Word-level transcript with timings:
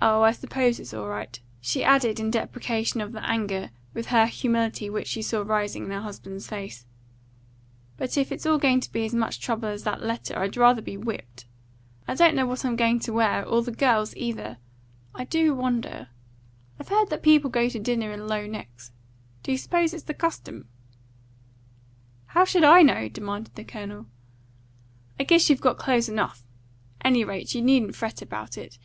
Oh, 0.00 0.22
I 0.22 0.30
suppose 0.30 0.78
it's 0.78 0.94
all 0.94 1.08
right," 1.08 1.40
she 1.60 1.82
added 1.82 2.20
in 2.20 2.30
deprecation 2.30 3.00
of 3.00 3.10
the 3.10 3.28
anger 3.28 3.70
with 3.92 4.06
her 4.06 4.26
humility 4.26 4.88
which 4.88 5.08
she 5.08 5.20
saw 5.20 5.42
rising 5.42 5.84
in 5.86 5.90
her 5.90 6.00
husband's 6.00 6.46
face; 6.46 6.86
"but 7.96 8.16
if 8.16 8.30
it's 8.30 8.46
all 8.46 8.58
going 8.58 8.78
to 8.82 8.92
be 8.92 9.04
as 9.04 9.12
much 9.12 9.40
trouble 9.40 9.68
as 9.68 9.82
that 9.82 10.00
letter, 10.00 10.38
I'd 10.38 10.56
rather 10.56 10.80
be 10.80 10.96
whipped. 10.96 11.46
I 12.06 12.14
don't 12.14 12.36
know 12.36 12.46
what 12.46 12.64
I'm 12.64 12.76
going 12.76 13.00
to 13.00 13.12
wear; 13.12 13.44
or 13.44 13.62
the 13.62 13.72
girls 13.72 14.14
either. 14.16 14.58
I 15.12 15.24
do 15.24 15.56
wonder 15.56 16.10
I've 16.78 16.90
heard 16.90 17.10
that 17.10 17.24
people 17.24 17.50
go 17.50 17.68
to 17.68 17.80
dinner 17.80 18.12
in 18.12 18.28
low 18.28 18.46
necks. 18.46 18.92
Do 19.42 19.50
you 19.50 19.58
suppose 19.58 19.92
it's 19.92 20.04
the 20.04 20.14
custom?" 20.14 20.68
"How 22.26 22.44
should 22.44 22.62
I 22.62 22.82
know?" 22.82 23.08
demanded 23.08 23.56
the 23.56 23.64
Colonel. 23.64 24.06
"I 25.18 25.24
guess 25.24 25.50
you've 25.50 25.60
got 25.60 25.78
clothes 25.78 26.08
enough. 26.08 26.44
Any 27.04 27.24
rate, 27.24 27.56
you 27.56 27.60
needn't 27.62 27.96
fret 27.96 28.22
about 28.22 28.56
it. 28.56 28.78